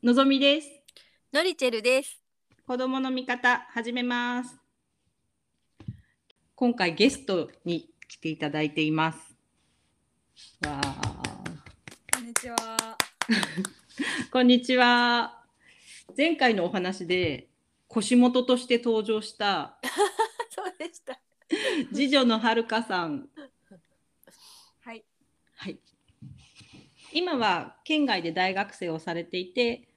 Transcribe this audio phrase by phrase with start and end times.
[0.00, 0.68] のぞみです。
[1.32, 2.20] のりちぇるです。
[2.64, 4.56] 子供の味方始めます。
[6.54, 9.18] 今回ゲストに来ていただいています。
[10.64, 11.22] わあ、
[12.14, 12.96] こんにちは。
[14.30, 15.44] こんにちは。
[16.16, 17.48] 前回のお話で
[17.88, 19.80] 腰元として登場した
[20.54, 21.20] そうでした。
[21.92, 23.28] 次女のはるかさん。
[24.78, 25.04] はい。
[25.56, 25.80] はい。
[27.12, 29.87] 今は県外で大学生をされていて、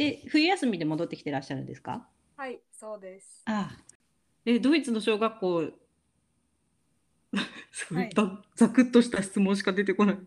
[0.00, 2.08] で冬休みで戻ってきてらっしゃるんですか？
[2.36, 3.42] はい、そうです。
[3.44, 3.84] ああ
[4.46, 5.60] えドイツの小学校
[7.70, 10.18] そうはいだざくっとした質問しか出てこない。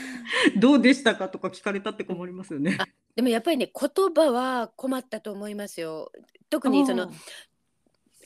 [0.58, 2.78] どうでしたかとか聞かれたって困りますよね。
[2.80, 6.10] あでもやっぱりね言葉は困ったと思いますよ。
[6.48, 7.12] 特にその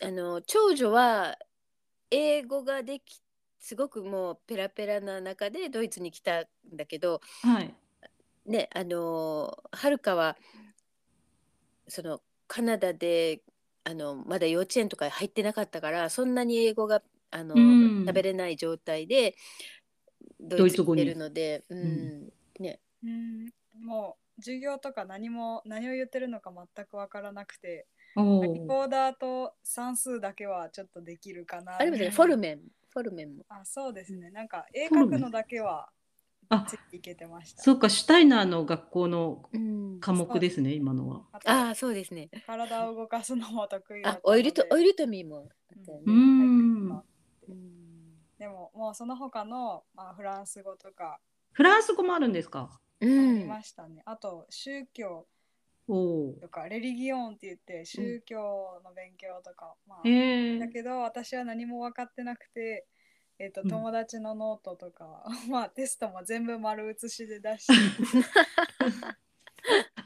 [0.02, 1.36] あの長女は
[2.12, 3.20] 英語ができ
[3.58, 7.74] すごくもうペラペラな中でドイツに来たんだけどはい。
[8.46, 10.36] ねあのはるかは
[11.88, 13.42] そのカナダで
[13.84, 17.02] あのまだ幼稚園とか入ってなかったからそんなに英語が
[17.32, 18.04] あの、うん。
[18.06, 19.34] 喋れない状態で
[20.38, 21.04] ドイツ語に。
[21.04, 21.78] るので、うん。
[21.78, 22.32] うん。
[22.62, 22.78] ね。
[23.02, 23.50] うん、
[23.84, 31.78] もう授業とか何も何を言ってるのか全くわからなくて、おリコーーダーと算数だけはちょっとできるかな。
[31.78, 32.60] あれもねフォルメン。
[32.90, 33.44] フォルメンも。
[33.48, 34.30] あ、そうですね。
[34.30, 35.88] なんか絵描くのだけは
[36.48, 37.62] あついていけてました。
[37.62, 41.22] そうかシュタイナーの学校のうん科目ですね今のは。
[41.32, 42.30] あとああそうですね。
[42.46, 46.04] 体を動かすのも得意だったのであオイルとオイルトミーもあったよね。
[46.06, 46.90] ううんん。
[47.48, 47.62] うん
[48.38, 51.20] でももうその他の、まあ、フランス語とか
[51.52, 52.80] フランス語もあるんですか？
[53.00, 54.02] ありうんましたね。
[54.04, 55.26] あと宗教
[55.86, 60.10] おおとか Religion って言って宗教の勉強とか、まあー。
[60.10, 62.86] へえだけど私は何も分かってなくて、
[63.44, 67.72] えーとうん友達のノートとか、 まあテストも全部丸写しで出して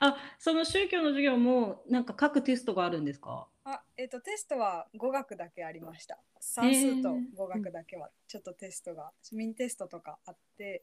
[0.01, 3.47] あその宗教の授業もなんか各テストがあるんですか？
[3.65, 10.83] あ、えー、とテストは語学だけありました算数と語学だけはちょっとテストがミニテストとかあって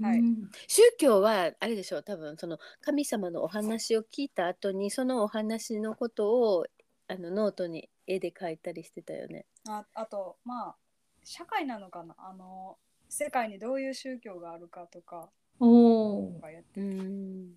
[0.00, 6.66] はいうん宗教はあれでしょう多分その神様のお話を聞いた後にそのお話のことを
[7.06, 9.46] あのノートに絵で描いたりしてたよね。
[9.68, 10.76] ああとまあ
[11.24, 12.14] 社会なのかな？
[12.18, 12.76] あの
[13.08, 15.28] 世界にどういう宗教があるかとか
[15.60, 16.32] おお。
[16.34, 17.54] とかやってうん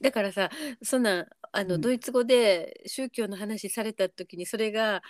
[0.00, 0.50] だからさ
[0.82, 5.02] そんなあの、うんドイツ語で宗教の話された時にそれが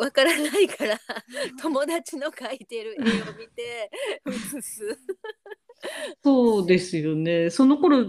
[0.00, 0.98] わからないから
[1.60, 3.90] 友達の描いてる絵を見て
[4.24, 4.98] 写す。
[6.22, 7.50] そうですよね。
[7.50, 8.00] その頃、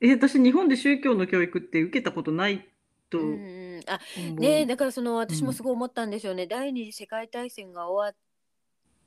[0.00, 2.68] えー私日本で宗教の教育って受けたことない
[3.08, 3.36] とう思う。
[3.36, 4.00] んうん、あ
[4.40, 8.16] ねだからその私もすごい思ったんですよね、第二次世界大戦が終わっ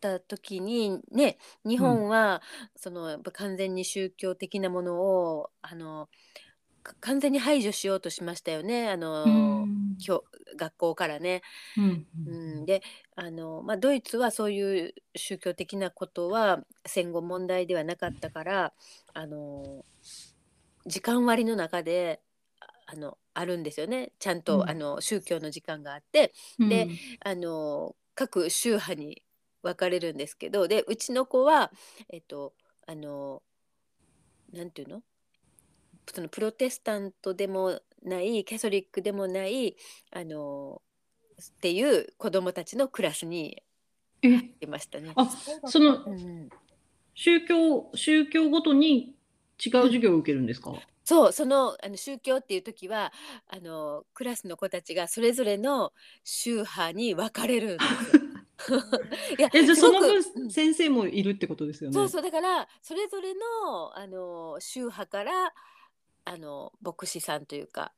[0.05, 2.41] た時にね日本は
[2.75, 6.09] そのやっぱ完全に宗教的なものをあの
[6.83, 8.89] か完全に排除しようとしましたよね。
[8.89, 9.97] あの、うん。
[9.97, 10.25] 教
[10.57, 11.41] 学校からね。
[11.77, 12.81] うんうん、で
[13.15, 18.73] あの、まあ、ドイツはそういう宗教的なことは戦後問題ではなかったから
[19.13, 19.85] あの
[20.85, 22.21] 時間割の中で
[22.59, 24.11] ああのあるんですよね。
[24.19, 24.69] ちゃんと、うん。
[24.69, 26.33] あの宗教の時間があって。
[26.59, 26.89] で
[27.21, 29.21] あの各宗派に
[29.65, 31.71] 分かれるんですけどでうちの子は
[32.09, 32.53] えっと
[32.87, 33.41] あの
[34.53, 35.01] なんていうの？
[36.13, 39.75] そのプロテスタントでもないキャソリックでもない
[40.13, 40.81] あの
[41.41, 43.63] っていう子供たちのクラスに
[44.21, 44.29] え？
[44.61, 45.11] いましたね。
[45.15, 45.27] あ
[45.65, 46.49] そのうん、
[47.15, 49.15] 宗教宗教ごとに
[49.65, 50.73] 違う授業を受けるんですか？
[51.03, 53.11] そうそのあの宗教っていう時は
[53.47, 55.91] あのクラスの子たちがそれぞれの
[56.23, 58.24] 宗派に分かれるんですよ。
[59.37, 61.93] いやえじゃあその分うん先生もいるってことですよね。
[61.93, 65.53] そうそうだからそれぞれのあの宗派から
[66.25, 67.93] あの牧師さんというか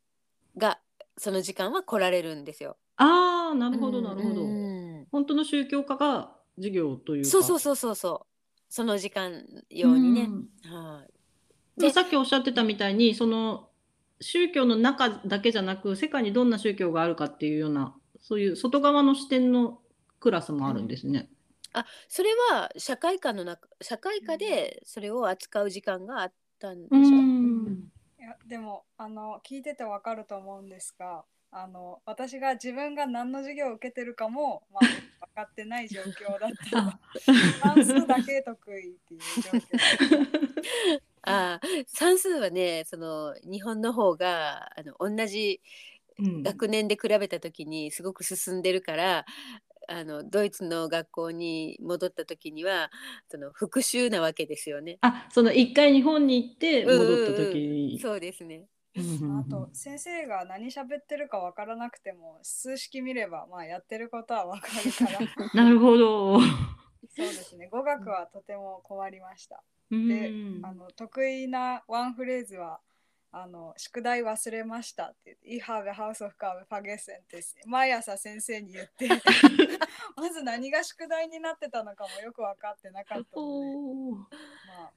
[0.57, 0.79] が
[1.17, 2.77] その時間は来られるんですよ。
[2.97, 4.43] ああなるほどなるほど。
[4.43, 7.29] うん本当の宗教家が授業というか。
[7.29, 8.37] そうそうそうそうそう
[8.69, 10.25] その時間用にね。
[10.25, 11.13] んはい
[11.77, 13.69] でもでさっきおっしゃってたみたいにその
[14.19, 19.79] 宗教の中だけじゃなく世界にどんな宗教があるかっていうようなそういう外側の視点の
[20.27, 21.29] クラスもあるんですね。
[21.71, 26.95] あそれは社会科の中社会科でそれを扱う時間があったんでしょ？
[26.95, 27.05] うん。
[27.07, 36.99] うんいやでもあの聞いててわかると思うんですがあの私が自分が何の授業を受けてるかも、まあ、分かってない状況だった
[37.63, 41.01] 算数だけ得意っていう状況。
[41.23, 45.61] あー算数はねその日本の方があの同じ
[46.19, 46.43] うん。
[46.43, 49.25] 学年で比べた時にすごく進んでるから
[49.87, 52.91] あのドイツの学校に戻った時には
[53.29, 54.97] その復習なわけですよね。
[55.01, 57.99] あその一回日本に行って戻った時うんうんうんに。
[57.99, 58.67] そうですね。
[58.95, 65.19] うんあと先生が何喋ってるかわからなくても数式見ればまあやってることはわかるから
[65.63, 66.39] なるほど。
[66.39, 69.63] そうですね語学はとても困りました。
[69.91, 72.81] うんあの得意なワンフレーズは
[73.31, 76.63] あの宿題忘れましたって言って「I have a house of forgotten」
[77.19, 79.09] って毎朝先生に言って
[80.15, 84.27] まず何が宿題になってたのかもよく分かってなかったので、
[84.67, 84.93] まあ、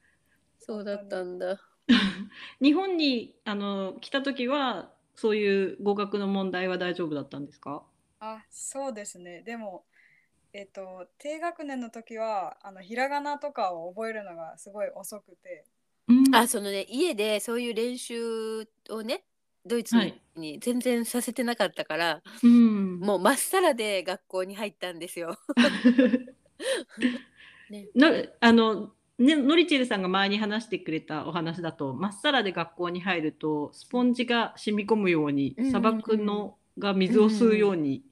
[0.59, 1.59] そうだったんだ。
[2.61, 7.83] 日本にあの来た時はそういう語学の問題は大丈夫だったんですか？
[8.19, 9.41] あそうですね。
[9.41, 9.85] でも
[10.53, 15.80] えっと低学年の時はあのひらがなとかを覚えるのがすごい遅くてうん
[16.31, 19.23] あ、そのね、家でそういう練習をね、
[19.65, 19.95] ドイツ
[20.35, 22.99] に,、全然させてなかったから、うん。
[22.99, 25.37] もうまっさらで学校に入ったんですよ。
[27.69, 27.87] ね。
[27.95, 38.03] なあのね、ノリチェルさんが前に話してくれたお話だとまっさらで学校に入るとスポンジが染み込むように砂漠のが水を吸うように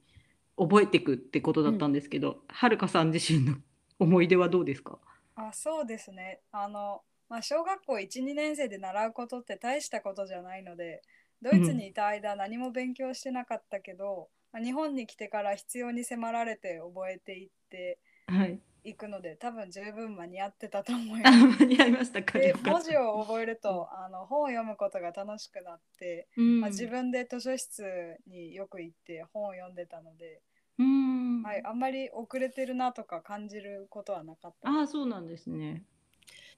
[0.56, 3.56] 覚えていくってことだったんですけど、はるかさん自身の
[3.98, 4.98] 思い出はどうですか？
[5.34, 6.42] あそうですね。
[6.52, 11.00] あの、まあ、小学校12年生で習うことって大したことじゃないので
[11.40, 18.60] ドイツにいた間何も勉強してなかったけど、まあ日本に来てから必要に迫られて覚えていってはい。
[18.82, 21.58] いくので多分十分間に合ってたと思いあます。
[21.60, 22.38] 間に合いましたか？
[22.64, 30.40] 文字を覚えるとあの本を読むことが楽しくなって、うんまあ、自分で図書室によく行って本を読んでたので、
[30.78, 31.42] うん。
[31.42, 35.84] はい、あんまり遅れてるなとか感じることはなかったああ、そうなんですね。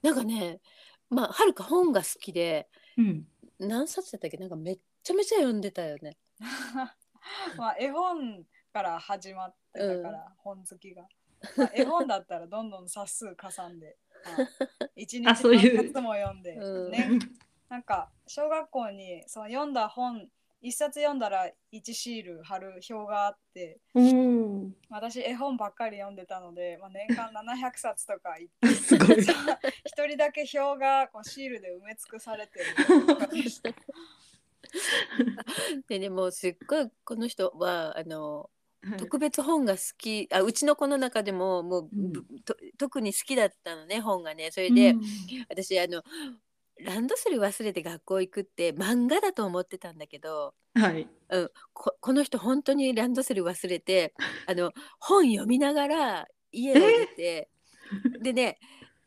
[0.02, 0.60] なんかね、
[1.08, 3.26] まあ、はるか本が好きで、うん。
[3.58, 4.36] 何冊だったっけ？
[4.36, 6.16] なんかめっちゃめちゃ読んでたよね。
[7.56, 11.06] まあ絵本から始まってたから、本好きが、
[11.56, 13.96] まあ絵本だったらどんどん冊数かさんで、
[14.26, 16.90] まあ、一日何冊も読んで、うん。
[16.90, 17.08] ね、
[17.68, 20.28] なんか小学校にその読んだ本
[20.62, 24.70] 一冊読んだら1シール貼る表があっておお。
[24.90, 29.16] 私絵本ばっかり読んでたので、まあ、年間 700冊とかすごい。
[29.84, 32.66] 一人だけ表がこうシールで埋め尽くされてる。
[35.88, 38.48] でででもすっごいこの人はあの
[38.82, 38.98] はい。
[38.98, 42.12] 特別本が好きあうちの子の中でももう、うん。
[42.78, 44.52] 特に好きだったのね本がね。
[44.52, 45.02] それで、うん。
[45.48, 46.04] 私あの
[46.84, 51.08] ランドセル忘れて学校行くって漫画だと思ってたんだけど、はい。
[51.30, 54.14] うん、ここの人本当にランドセル忘れて
[54.46, 57.48] あの本読みながら家を出て
[58.20, 58.58] でね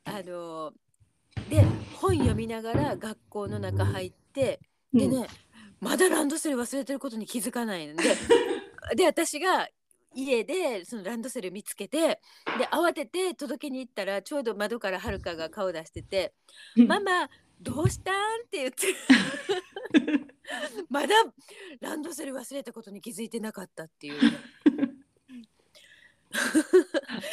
[0.04, 0.74] あの
[1.50, 1.63] で
[1.95, 4.60] 本読みながら学校の中入って
[4.94, 5.28] でね、
[5.81, 7.95] まだランドセル忘れてることに気づかないの。
[7.95, 8.16] で
[8.95, 9.68] で私が
[10.13, 12.21] 家でそのランドセル見つけて
[12.57, 16.33] で慌てて届けに行ったらちょうど窓からはるかが顔出してて
[16.78, 16.88] 「うん。
[16.88, 17.30] ママ
[17.62, 18.88] どうしたん?」って言って
[20.90, 21.16] まだ
[21.81, 24.38] ランドセル忘れたことに気づいてなかったっていうね、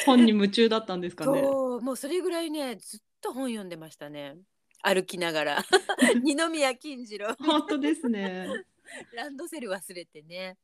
[0.05, 1.41] 本に夢中だったんですかね。
[1.41, 4.37] そうもうそれぐらいねずっと本読んでましたね
[4.81, 5.63] 歩きながら
[6.23, 8.47] 二宮金次郎本当ですね。
[9.13, 10.57] ランドセル忘れてね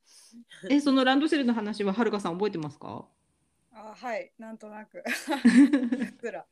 [0.70, 3.08] え、そのランドセルの話ははるかさん覚えてますか？
[3.72, 6.46] あはいなんとなく うっすら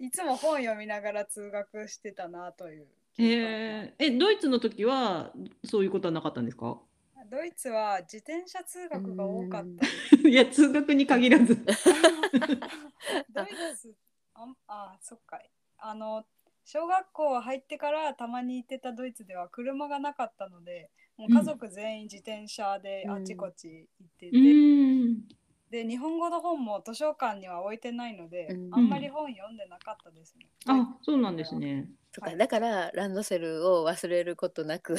[0.00, 2.86] いつも本読みながら通学してたなという
[3.18, 5.32] えー、え、ドイツの時は
[5.64, 6.78] そういうことはなかったんですか？
[7.30, 9.86] ドイツは自転車通学が多かっうんた。
[10.28, 11.56] いや通学に限らず。
[13.30, 13.94] ドイツ
[14.34, 15.40] あんあそっか
[15.78, 16.26] あの
[16.64, 25.28] 小学校入ってからたまに行ってたドイツでは車がなかったのでもう家族全員自転車でうんあちこち行ってうて、ん。
[25.70, 30.46] で日本語の本も図書館には置いてないので、うんあんまり本読んでなかったですね。
[30.66, 31.88] あ、そうなんですね。
[32.20, 34.96] はいだからランドセルを忘れることなく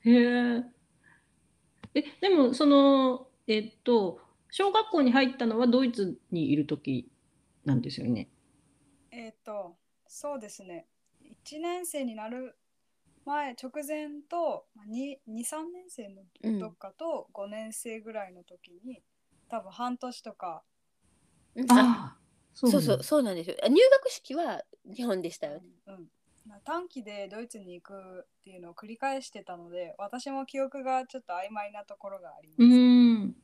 [0.00, 0.62] へえ。
[1.94, 7.10] え、でもそのえっと小学校に入ったのはドイツにいる時
[7.64, 8.28] なんですよね？
[9.10, 9.76] えっ、と
[10.06, 10.86] そうですね
[11.22, 12.57] 1年生になる
[13.28, 14.64] 前直前と
[15.26, 16.22] 23年生の
[16.58, 19.02] どっかと5年生ぐらいの時に、
[19.48, 20.62] 多分半年とか
[21.68, 22.16] あああ、
[22.54, 23.56] そそうそううそうなんですよ。
[23.62, 25.66] あ入学式は日本でしたよね。
[25.86, 26.06] うん、
[26.64, 32.62] 短期でドイツに行くっていうのを繰り返してたので私も記憶がちょっと曖昧なところがあります。
[32.62, 33.36] うーん。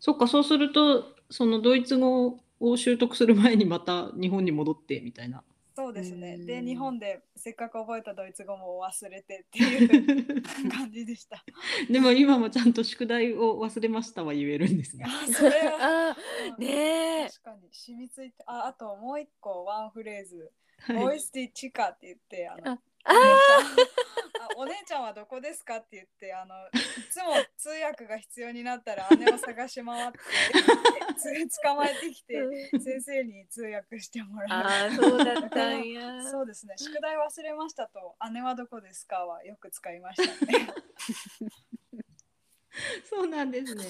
[0.00, 5.42] そっか、そうするとそのドイツ語を習得する前にまた日本に戻ってみたいな。
[5.76, 6.38] そうですね。
[6.38, 11.44] で、うん日本でせっかく覚えたドイツ語も忘れてっていう感じでした。
[11.90, 15.04] でも今もちゃんと宿題を忘れましたは言えるんですね。
[15.06, 16.16] あ、それは。
[16.58, 20.52] ねえ確かに染みついて、あ、あともう一個ワンフレーズ。
[20.78, 22.72] はいボイスティチカって言って、あの。
[22.72, 24.13] ああ
[24.56, 25.76] お姉ちゃんはどこですか？
[25.76, 26.70] って言ってあのい
[27.10, 30.18] つも通訳が必要になったら姉を探し回って
[31.48, 34.60] つ捕まえてきて先生に通訳してもらう。
[34.60, 36.74] あーそうだったんやそうですね。
[36.78, 39.26] 宿題忘れましたと姉はどこですか？
[39.26, 40.68] はよく使いましたね。
[43.08, 43.84] そうなんですね。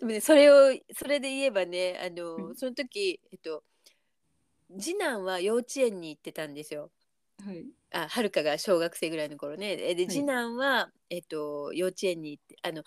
[0.00, 3.62] でもねそれをそれで言えばねあの、うんその時えっと
[4.80, 6.90] 次男は幼稚園に行ってたんですよ。
[7.46, 7.64] はい。
[7.92, 9.78] あはるかが小学生ぐらいの頃ね。
[9.80, 12.82] えでい次男は、えっと、幼稚園に行ってあの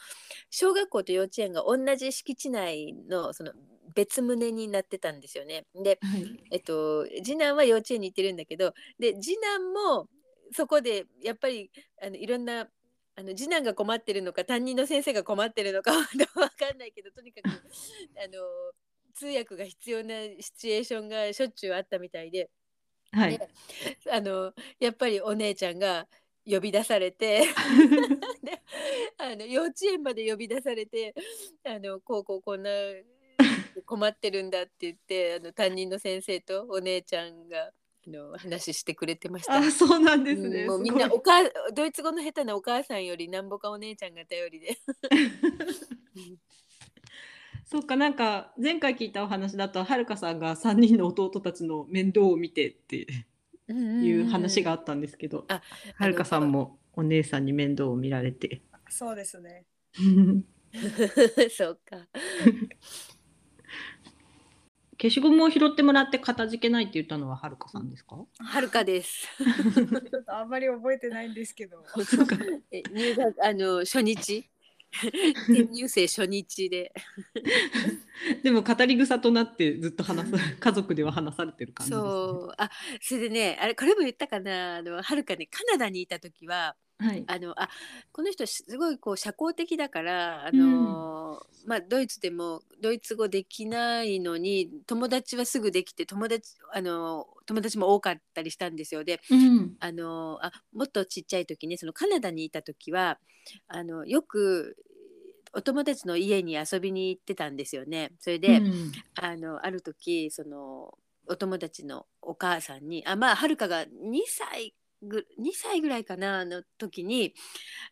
[0.49, 3.53] 小学校と幼稚園が同じ敷地内のその
[3.95, 5.65] 別棟になってたんですよね。
[5.73, 6.43] で、はい。
[6.51, 10.07] えっと、次男は幼稚園に行ってるんだけどで次男も
[10.51, 12.67] そこでやっぱりあのいろんな
[13.15, 15.91] あの次男が困ってるのか担任の先生が困ってるのか
[16.35, 17.45] わかんないけどとにかく
[18.17, 18.71] あの
[19.13, 22.49] 通訳が必要なシチュエーションがしょっちゅうあったみたいで
[23.11, 23.37] はい。
[23.37, 23.49] で
[24.11, 26.07] あのやっぱりお姉ちゃんが
[26.45, 27.41] 呼び出されて
[28.43, 28.61] で
[29.17, 31.13] あの幼稚園まで呼び出されて
[31.63, 32.71] あのこうこうこんな
[33.85, 37.71] 困ってるんだって言ってあの担任の先生とお姉ちゃんがあ
[38.09, 39.55] の話してくれてました。
[39.55, 40.61] あ、そうなんですね。
[40.61, 44.77] うんもうみんなお母ドイツ語の下手なお母さんよりなんぼかお姉ちゃんが頼りで。
[47.71, 53.05] そっかなんか前回聞いたお話だとはるかさんが3人の弟たちの面倒を見てって
[53.71, 55.61] いう話があったんですけど、あ
[55.95, 58.63] はるかさんもお姉さんに面倒を見られて。
[58.89, 59.65] そうですね。
[61.55, 62.07] そうか。
[64.99, 68.17] 消しゴムを拾ってもらって片付けないって言ったのははるかさんですか？
[68.39, 69.27] はるかです。
[69.37, 71.85] ちょっとあんまり覚えてないんですけど。
[72.03, 72.35] そうか
[72.71, 74.49] え入学あの初日？
[75.47, 76.93] 転入生初日で。
[78.43, 82.09] でも語り草となってずっと話す 家族では話されてる感じですね。
[82.09, 82.69] そうあ
[83.01, 87.23] それでねあれこれも言ったかなあのはるかねカナダにいた時ははい。
[87.27, 87.69] あのあ
[88.11, 99.05] この人すごいこう社交的だからあの、まあ、ドイツでもドイツ語できないのに友達はすぐできて友達あの友達も多かったりしたんですよ。
[99.05, 99.75] でうん。
[99.79, 103.17] あのあもっとちっちゃい時ねそのカナダにいた時は
[103.69, 104.75] あのよく
[105.53, 108.11] お友達の家に遊びに行ってたんですよね。
[108.19, 110.93] それで、うんあのある時その
[111.27, 113.87] お友達のお母さんにあまあはるかが2
[114.27, 117.33] 歳ぐ2歳ぐらいかなの時に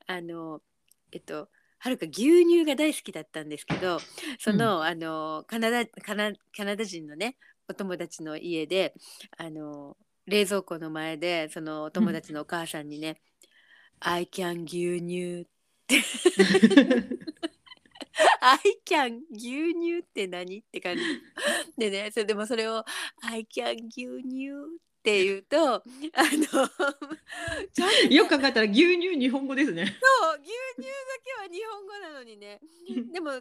[0.08, 0.62] あの
[1.12, 1.50] えっと
[1.80, 4.00] はるか牛乳が大好きだったんですけど
[4.40, 7.38] その,、あのカナダカナカナダ人のね
[7.70, 8.94] お友達の家で
[9.38, 9.96] あの
[10.26, 13.22] 冷蔵庫の前でそのお友達のお母さんにね
[14.00, 15.46] 「I can 牛乳」っ
[15.88, 16.02] て
[18.42, 21.04] 「I can 牛乳って何?」って感じ。
[21.78, 22.84] でねそれでもそれを
[23.22, 24.50] 「I can 牛乳」
[24.82, 25.84] って言うとあの
[28.12, 29.86] よく考えたら牛乳日本語ですね。
[29.86, 29.92] そ
[30.36, 30.90] う牛乳だ
[31.24, 32.60] けは日本語なのにね
[33.14, 33.32] でも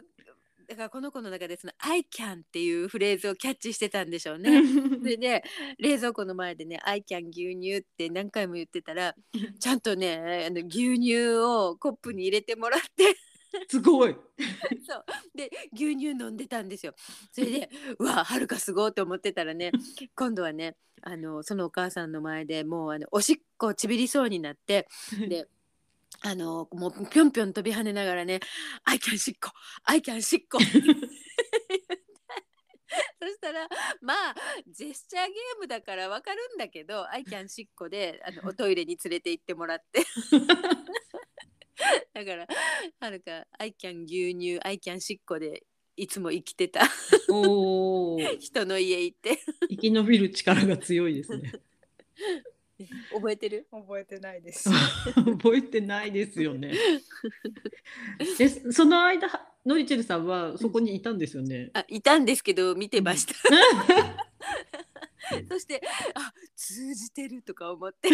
[0.69, 4.51] だからこの子の中でその「I can」っていうフレーズをキャッチしてたんでしょうね。
[5.19, 5.43] で
[5.77, 9.13] 冷蔵庫の前でね「I can 牛乳」って何回も言ってたら
[9.59, 13.17] ちゃんとねあの牛乳をコップに入れてもらって
[13.69, 14.15] すごい。
[14.87, 16.93] そうで牛乳飲んでたんですよ。
[17.31, 19.71] それで うわはるかすごいと思ってたらね
[20.15, 24.87] 今度はねあのそのお母さんの前でもうあのおしっこちびりそうになって
[25.27, 25.47] で
[26.21, 28.39] あのもうぴょんぴょん飛び跳ねながらね
[28.83, 29.51] 「I can しっこ
[29.83, 30.59] I can しっこ」
[33.19, 33.67] そしたら
[34.01, 34.35] まあ
[34.67, 40.03] ジェスチャーゲームだからわかるんだけど「I can しっこで」あのおトイレに連れて行ってもらって
[42.13, 42.47] だから
[42.99, 45.63] はるか「I can 牛乳 I can しっこ」で
[45.95, 46.87] いつも生きてた
[47.29, 48.19] おお。
[48.39, 51.53] 人の家行って生き延びる力が強いですね。
[53.11, 53.67] 覚えてる？
[53.71, 54.69] 覚えてないです。
[55.15, 56.73] 覚えてないですよね。
[58.39, 59.27] え、その間、
[59.65, 61.71] ノリチェルさんはそこにいたんですよね？
[61.73, 63.33] あいたんですけど見てました。
[65.49, 65.81] そして
[66.13, 68.09] あ通じてるとか思って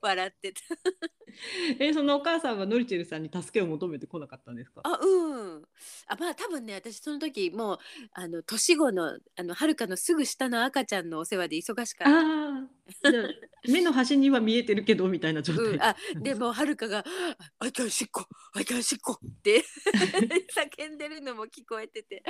[0.00, 0.60] 笑ってた。
[1.78, 4.80] え、そのお母さんはノリチェルさんに助けを求めてこなかったんですか？
[4.84, 5.62] あうん。
[6.08, 7.78] あまあ多分ね私その時もう
[8.12, 12.20] あの年子のあのはるかのすぐ下の赤ちゃんのお世話で忙しかった。
[12.20, 12.68] あ
[13.68, 15.64] 目の端には見えてるけどみたいな状態。
[15.66, 17.04] うん、あでもはるかが
[17.60, 19.64] 「あいかんしっこあいかんしっこ」って
[20.76, 22.22] 叫んでるのも聞こえてて。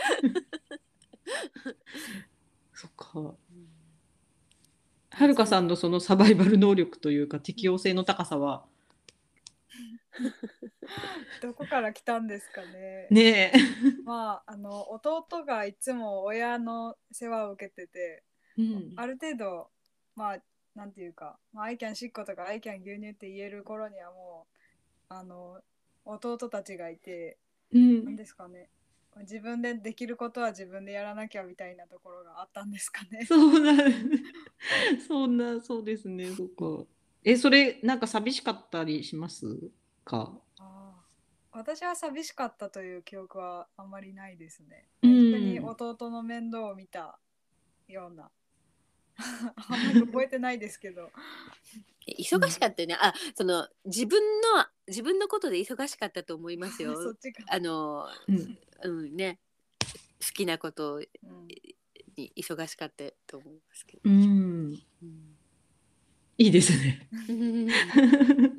[2.74, 3.34] そっか。
[5.10, 8.64] はるかさんのそのサバイバル能力というか適応性の高さは
[11.42, 13.06] どこから来たんですかね。
[13.10, 13.58] ねえ。
[14.04, 18.24] まああの弟がいつも親の世話を受けてて、
[18.58, 19.70] うんある程度
[20.16, 20.42] まあ
[20.74, 24.46] なんていうか、まあ、アイキャンしっことかアイキャン牛乳って言える頃にはも
[25.10, 25.60] うあの
[26.04, 27.38] 弟たちがいて
[27.72, 28.68] うん何ですかね
[29.16, 33.24] 自分でできることは自分でやらなきゃみたいなところがあったんですかね。
[33.26, 33.74] そうな、
[35.06, 36.86] そんな、そうですね、そっか。
[37.24, 39.70] え、それ、なんか寂しかったりします
[40.04, 40.32] か？
[40.58, 41.00] ああ
[41.52, 44.86] 私は寂しかったという記憶はあんまりないですね。
[45.02, 47.18] うん一緒に弟の面倒を見た
[47.88, 48.30] ような。
[49.56, 51.10] あんまり覚えてないですけど。
[52.06, 52.96] 忙しかったよね。
[53.00, 54.22] あ、その自分
[54.56, 56.94] の自分のことで忙しかったと思いますよ。
[57.02, 57.44] そっちか。
[57.48, 58.58] あの、うん。
[58.82, 59.38] うんね、
[60.20, 61.48] 好きなことうん
[62.16, 64.02] に忙しかったと思いますけど。
[64.04, 64.74] うん。
[66.38, 67.08] いいですね。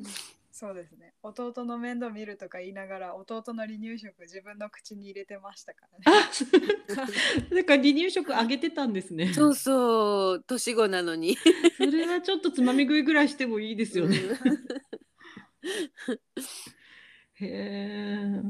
[0.52, 1.14] そうですね。
[1.24, 6.04] 弟の面倒見るとか言いながら弟の離乳食自分の口に入れてましたからね。
[6.06, 9.32] あ、 なんか離乳食あげてたんですね。
[9.34, 11.36] そうそう、年子なのに。
[11.76, 14.20] それはちょっとつまみ食いぐらいしてもいいですよね。
[17.34, 18.42] へえ。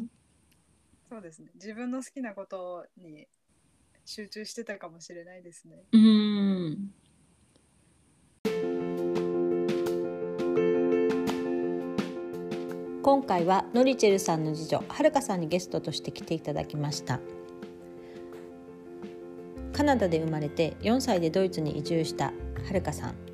[1.08, 1.50] そうですね。
[1.54, 3.28] 自分の好きなことに
[4.04, 5.84] 集中してたかもしれないですね。
[5.92, 6.94] うん。
[13.02, 17.18] 今回はノリチェルさんの次女はるかさんにゲストとして来ていただきました
[19.72, 22.32] カナダで生まれて4歳でドイツに移住したは
[22.72, 23.31] るかさん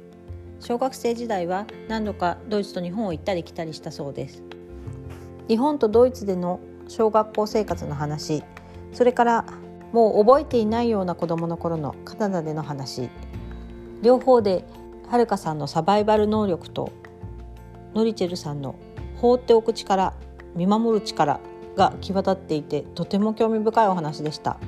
[0.61, 4.43] 小学生時代は何度かドイツと日本を行ったり来たりしたそうです。
[5.49, 8.43] 日本とドイツでの小学校生活の話。
[8.93, 9.45] それから
[9.93, 13.09] もう覚えていないような子どもの頃のカナダでの話。
[14.03, 14.65] 両方で
[15.09, 16.93] はるかさんのサバイバル能力と
[17.95, 18.75] ノリチェルさんの
[19.17, 20.15] 放っておく力
[20.55, 21.41] 見守る力
[21.77, 24.59] が際立っていてとても興味深いお話でした。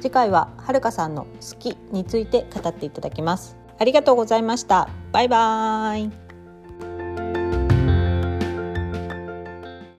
[0.00, 3.59] 次回ははるかさんの好きについて語っていただきます。
[3.80, 4.90] ありがとうございました。
[5.10, 6.29] バイバーイ。